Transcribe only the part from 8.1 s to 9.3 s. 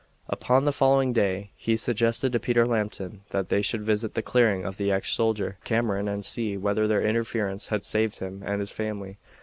him and his family.